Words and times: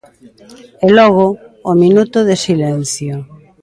E 0.85 0.87
logo, 0.97 1.27
o 1.69 1.73
minuto 1.83 2.19
de 2.29 2.35
silencio. 2.45 3.15